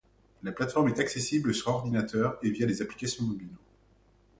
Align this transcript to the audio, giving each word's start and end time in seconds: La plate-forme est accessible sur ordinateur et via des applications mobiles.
La 0.41 0.51
plate-forme 0.51 0.87
est 0.87 0.99
accessible 0.99 1.53
sur 1.53 1.67
ordinateur 1.67 2.39
et 2.41 2.49
via 2.49 2.65
des 2.65 2.81
applications 2.81 3.23
mobiles. 3.23 3.55